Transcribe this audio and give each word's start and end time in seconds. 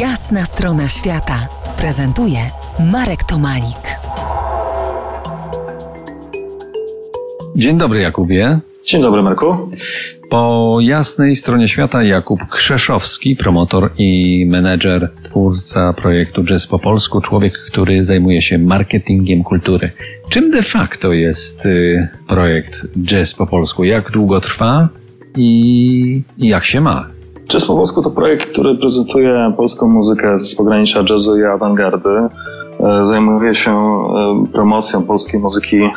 Jasna 0.00 0.44
strona 0.44 0.88
świata 0.88 1.48
prezentuje 1.78 2.38
Marek 2.92 3.24
Tomalik. 3.24 3.84
Dzień 7.56 7.78
dobry, 7.78 8.00
Jakubie. 8.00 8.60
Dzień 8.86 9.02
dobry, 9.02 9.22
Marku. 9.22 9.70
Po 10.30 10.78
jasnej 10.80 11.36
stronie 11.36 11.68
świata 11.68 12.02
Jakub 12.02 12.40
Krzeszowski, 12.50 13.36
promotor 13.36 13.90
i 13.98 14.46
menedżer, 14.50 15.10
twórca 15.24 15.92
projektu 15.92 16.44
Jazz 16.44 16.66
po 16.66 16.78
polsku, 16.78 17.20
człowiek, 17.20 17.58
który 17.58 18.04
zajmuje 18.04 18.42
się 18.42 18.58
marketingiem 18.58 19.42
kultury. 19.42 19.90
Czym 20.28 20.50
de 20.50 20.62
facto 20.62 21.12
jest 21.12 21.66
y, 21.66 22.08
projekt 22.28 22.86
Jazz 23.02 23.34
po 23.34 23.46
polsku? 23.46 23.84
Jak 23.84 24.10
długo 24.10 24.40
trwa 24.40 24.88
i, 25.36 26.22
i 26.38 26.48
jak 26.48 26.64
się 26.64 26.80
ma? 26.80 27.15
Jazz 27.48 27.64
po 27.64 27.74
polsku 27.74 28.02
to 28.02 28.10
projekt, 28.10 28.52
który 28.52 28.74
prezentuje 28.74 29.52
polską 29.56 29.88
muzykę 29.88 30.38
z 30.38 30.54
pogranicza 30.54 31.04
jazzu 31.10 31.38
i 31.38 31.44
awangardy. 31.44 32.10
E, 32.80 33.04
zajmuje 33.04 33.54
się 33.54 33.70
e, 33.70 34.44
promocją 34.52 35.02
polskiej 35.02 35.40
muzyki 35.40 35.76
e, 35.76 35.90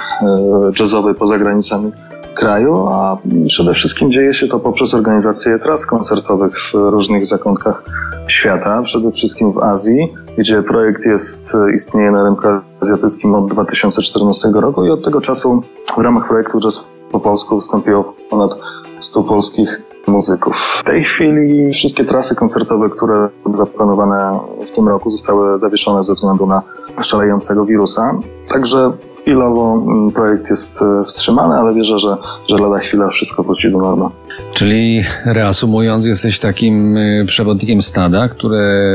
jazzowej 0.80 1.16
poza 1.16 1.38
granicami 1.38 1.91
kraju, 2.34 2.88
a 2.88 3.17
przede 3.48 3.73
wszystkim 3.73 4.12
dzieje 4.12 4.34
się 4.34 4.48
to 4.48 4.59
poprzez 4.59 4.93
organizację 4.93 5.59
tras 5.59 5.85
koncertowych 5.85 6.55
w 6.73 6.73
różnych 6.73 7.26
zakątkach 7.26 7.84
świata, 8.27 8.81
przede 8.81 9.12
wszystkim 9.12 9.52
w 9.52 9.57
Azji, 9.57 10.13
gdzie 10.38 10.63
projekt 10.63 11.05
jest, 11.05 11.52
istnieje 11.76 12.12
na 12.12 12.23
rynku 12.23 12.48
azjatyckim 12.81 13.35
od 13.35 13.52
2014 13.52 14.49
roku 14.54 14.85
i 14.85 14.90
od 14.90 15.05
tego 15.05 15.21
czasu 15.21 15.62
w 15.98 16.02
ramach 16.02 16.27
projektu 16.27 16.59
Jazz 16.62 16.85
po 17.12 17.20
polsku 17.20 17.55
wystąpiło 17.55 18.13
ponad 18.29 18.52
100 18.99 19.23
polskich 19.23 19.88
muzyków. 20.09 20.55
W 20.81 20.84
tej 20.84 21.04
chwili 21.04 21.73
wszystkie 21.73 22.05
trasy 22.05 22.36
koncertowe, 22.36 22.90
które 22.90 23.30
zaplanowane 23.54 24.40
w 24.72 24.76
tym 24.76 24.88
roku 24.88 25.09
zostały 25.09 25.58
zawieszone 25.58 26.04
ze 26.04 26.13
względu 26.13 26.45
na 26.45 26.62
szalejącego 27.02 27.66
wirusa. 27.66 28.20
Także 28.54 28.91
chwilowo 29.21 29.84
mm, 29.88 30.12
projekt 30.12 30.49
jest 30.49 30.82
e, 30.82 31.04
wstrzymany, 31.04 31.55
ale 31.55 31.74
wierzę, 31.74 31.99
że, 31.99 32.18
że 32.49 32.57
lada 32.57 32.79
chwila 32.79 33.07
wszystko 33.07 33.43
wróci 33.43 33.71
do 33.71 33.77
normy. 33.77 34.05
Czyli 34.54 35.04
reasumując, 35.26 36.05
jesteś 36.05 36.40
takim 36.40 36.98
y, 36.98 37.26
przewodnikiem 37.27 37.82
stada, 37.82 38.29
które 38.29 38.94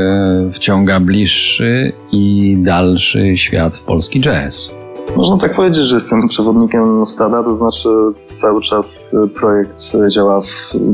wciąga 0.53 0.99
bliższy 0.99 1.91
i 2.11 2.55
dalszy 2.59 3.37
świat 3.37 3.75
w 3.75 3.83
polski 3.83 4.21
jazz. 4.21 4.74
Można 5.15 5.37
tak 5.37 5.55
powiedzieć, 5.55 5.83
że 5.83 5.95
jestem 5.95 6.27
przewodnikiem 6.27 7.05
stada, 7.05 7.43
to 7.43 7.53
znaczy 7.53 7.89
cały 8.31 8.61
czas 8.61 9.15
projekt 9.35 9.91
działa 10.09 10.41
w, 10.41 10.47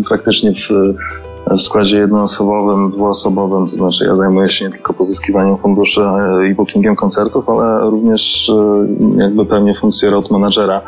praktycznie 0.09 0.53
w, 0.53 0.69
w 1.57 1.61
składzie 1.61 1.97
jednoosobowym, 1.97 2.91
dwuosobowym, 2.91 3.67
to 3.69 3.75
znaczy 3.75 4.05
ja 4.05 4.15
zajmuję 4.15 4.49
się 4.49 4.65
nie 4.65 4.71
tylko 4.71 4.93
pozyskiwaniem 4.93 5.57
funduszy 5.57 6.01
i 6.51 6.55
bookingiem 6.55 6.95
koncertów, 6.95 7.49
ale 7.49 7.89
również 7.89 8.51
jakby 9.17 9.45
pełnię 9.45 9.75
funkcję 9.81 10.09
road 10.09 10.31
managera. 10.31 10.81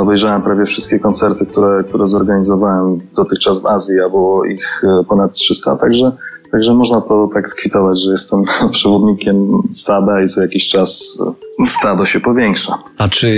Obejrzałem 0.00 0.42
prawie 0.42 0.64
wszystkie 0.64 0.98
koncerty, 0.98 1.46
które, 1.46 1.84
które 1.84 2.06
zorganizowałem 2.06 2.98
dotychczas 3.16 3.62
w 3.62 3.66
Azji, 3.66 4.00
a 4.06 4.08
było 4.08 4.44
ich 4.44 4.82
ponad 5.08 5.32
300, 5.32 5.76
także 5.76 6.12
Także 6.52 6.74
można 6.74 7.00
to 7.00 7.28
tak 7.34 7.48
skwitować, 7.48 8.02
że 8.04 8.10
jestem 8.10 8.42
przewodnikiem 8.72 9.62
stada 9.70 10.22
i 10.22 10.28
za 10.28 10.42
jakiś 10.42 10.68
czas 10.68 11.18
stado 11.64 12.04
się 12.04 12.20
powiększa. 12.20 12.78
A 12.98 13.08
czy 13.08 13.32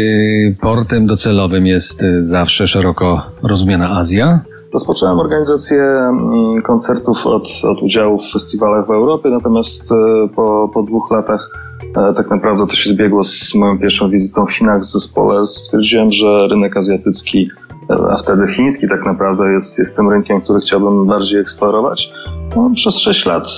portem 0.61 1.06
docelowym 1.06 1.66
jest 1.66 2.05
zawsze 2.20 2.66
szeroko 2.66 3.22
rozumiana 3.42 3.98
Azja? 3.98 4.41
Rozpocząłem 4.72 5.19
organizację 5.19 5.83
mm, 5.83 6.62
koncertów 6.62 7.27
od, 7.27 7.48
od 7.64 7.83
udziału 7.83 8.19
w 8.19 8.33
festiwalach 8.33 8.86
w 8.86 8.91
Europie, 8.91 9.28
natomiast 9.28 9.92
e, 9.92 10.28
po, 10.28 10.70
po 10.75 10.83
dwóch 10.83 11.11
latach 11.11 11.50
e, 11.97 12.14
tak 12.14 12.31
naprawdę 12.31 12.66
to 12.66 12.75
się 12.75 12.91
zbiegło 12.91 13.25
z 13.25 13.55
moją 13.55 13.78
pierwszą 13.78 14.11
wizytą 14.11 14.47
w 14.47 14.53
Chinach 14.53 14.81
w 14.81 14.84
zespole. 14.84 15.44
Stwierdziłem, 15.47 16.12
że 16.12 16.48
rynek 16.50 16.77
azjatycki 16.77 17.50
a 17.88 18.16
wtedy 18.16 18.46
chiński 18.48 18.88
tak 18.88 19.04
naprawdę 19.06 19.52
jest, 19.52 19.78
jest 19.78 19.96
tym 19.96 20.10
rynkiem, 20.10 20.41
który 20.41 20.60
chciałbym 20.60 21.06
bardziej 21.06 21.41
eksplorować. 21.41 22.12
No, 22.56 22.70
przez 22.74 22.98
6 22.98 23.26
lat 23.26 23.48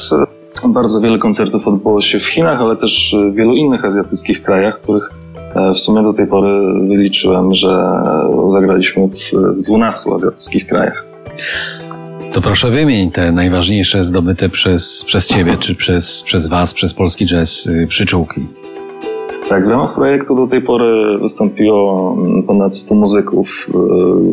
e, 0.64 0.68
bardzo 0.68 1.00
wiele 1.00 1.18
koncertów 1.18 1.68
odbyło 1.68 2.00
się 2.00 2.20
w 2.20 2.26
Chinach, 2.26 2.60
ale 2.60 2.76
też 2.76 3.16
w 3.32 3.34
wielu 3.34 3.52
innych 3.52 3.84
azjatyckich 3.84 4.42
krajach, 4.42 4.80
których 4.80 5.10
e, 5.54 5.72
w 5.72 5.78
sumie 5.78 6.02
do 6.02 6.14
tej 6.14 6.26
pory 6.26 6.72
wyliczyłem, 6.88 7.54
że 7.54 7.92
zagraliśmy 8.52 9.08
w 9.08 9.62
12 9.62 10.10
azjatyckich 10.12 10.66
krajach. 10.66 11.04
To 12.32 12.40
proszę 12.40 12.70
wymień 12.70 13.10
te 13.10 13.32
najważniejsze 13.32 14.04
zdobyte 14.04 14.48
przez, 14.48 15.04
przez 15.04 15.26
Ciebie, 15.26 15.56
czy 15.58 15.74
przez, 15.74 16.22
przez 16.22 16.46
Was, 16.46 16.74
przez 16.74 16.94
polski 16.94 17.26
jazz 17.26 17.66
y, 17.66 17.86
przyczółki. 17.86 18.46
Tak, 19.52 19.66
w 19.66 19.68
ramach 19.68 19.94
projektu 19.94 20.34
do 20.34 20.46
tej 20.46 20.62
pory 20.62 21.18
wystąpiło 21.18 22.14
mm, 22.18 22.42
ponad 22.42 22.76
100 22.76 22.94
muzyków. 22.94 23.68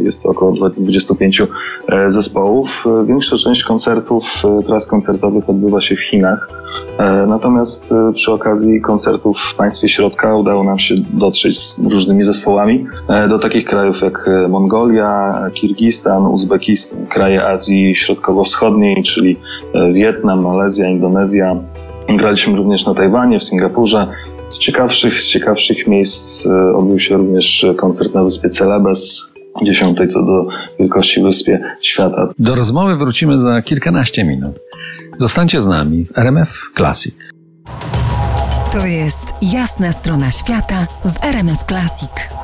Y, 0.01 0.03
jest 0.03 0.23
to 0.23 0.29
około 0.29 0.51
25 0.77 1.41
e, 1.41 2.09
zespołów. 2.09 2.85
Większa 3.05 3.37
część 3.37 3.63
koncertów, 3.63 4.43
e, 4.59 4.63
tras 4.63 4.87
koncertowych 4.87 5.49
odbywa 5.49 5.81
się 5.81 5.95
w 5.95 6.01
Chinach. 6.01 6.49
E, 6.97 7.25
natomiast 7.27 7.93
przy 8.13 8.31
okazji 8.31 8.81
koncertów 8.81 9.37
w 9.39 9.55
państwie 9.55 9.89
środka 9.89 10.35
udało 10.35 10.63
nam 10.63 10.79
się 10.79 10.95
dotrzeć 11.13 11.59
z 11.59 11.79
różnymi 11.79 12.23
zespołami 12.23 12.85
do 13.29 13.39
takich 13.39 13.65
krajów 13.65 14.01
jak 14.01 14.29
Mongolia, 14.49 15.33
Kirgistan, 15.53 16.25
Uzbekistan, 16.25 17.07
kraje 17.07 17.43
Azji 17.47 17.95
Środkowo-Wschodniej, 17.95 19.03
czyli 19.03 19.37
Wietnam, 19.93 20.43
Malezja, 20.43 20.89
Indonezja. 20.89 21.55
Graliśmy 22.17 22.57
również 22.57 22.85
na 22.85 22.93
Tajwanie, 22.93 23.39
w 23.39 23.43
Singapurze, 23.43 24.07
z 24.47 24.59
ciekawszych, 24.59 25.21
z 25.21 25.27
ciekawszych 25.27 25.87
miejsc 25.87 26.45
e, 26.45 26.75
odbył 26.75 26.99
się 26.99 27.17
również 27.17 27.65
koncert 27.77 28.13
na 28.13 28.23
wyspie 28.23 28.49
Celebes, 28.49 29.31
dziesiątej 29.63 30.07
co 30.07 30.25
do 30.25 30.47
wielkości 30.79 31.21
wyspie 31.21 31.61
świata. 31.81 32.27
Do 32.39 32.55
rozmowy 32.55 32.95
wrócimy 32.95 33.37
za 33.37 33.61
kilkanaście 33.61 34.23
minut. 34.23 34.59
Zostańcie 35.19 35.61
z 35.61 35.67
nami 35.67 36.05
w 36.05 36.17
RMF 36.17 36.71
Classic. 36.77 37.15
To 38.73 38.85
jest 38.85 39.33
jasna 39.41 39.91
strona 39.91 40.31
świata 40.31 40.87
w 41.05 41.25
RMF 41.25 41.63
Classic. 41.63 42.38